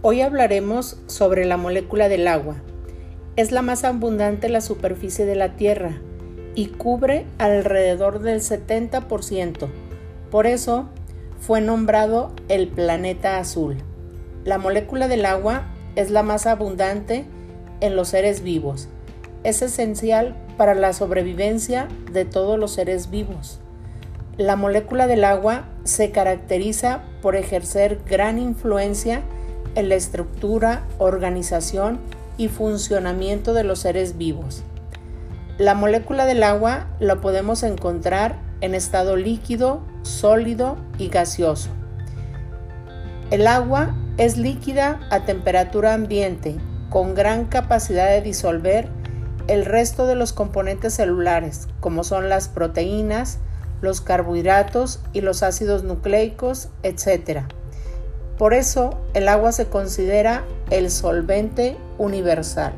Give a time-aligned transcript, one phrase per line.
[0.00, 2.54] Hoy hablaremos sobre la molécula del agua.
[3.34, 6.00] Es la más abundante en la superficie de la Tierra
[6.54, 9.68] y cubre alrededor del 70%.
[10.30, 10.88] Por eso
[11.40, 13.78] fue nombrado el planeta azul.
[14.44, 15.66] La molécula del agua
[15.96, 17.24] es la más abundante
[17.80, 18.88] en los seres vivos.
[19.42, 23.58] Es esencial para la sobrevivencia de todos los seres vivos.
[24.36, 29.22] La molécula del agua se caracteriza por ejercer gran influencia
[29.74, 31.98] en la estructura, organización
[32.36, 34.62] y funcionamiento de los seres vivos.
[35.58, 41.70] La molécula del agua la podemos encontrar en estado líquido, sólido y gaseoso.
[43.30, 46.56] El agua es líquida a temperatura ambiente,
[46.90, 48.88] con gran capacidad de disolver
[49.48, 53.38] el resto de los componentes celulares, como son las proteínas,
[53.80, 57.42] los carbohidratos y los ácidos nucleicos, etc.
[58.38, 62.72] Por eso el agua se considera el solvente universal.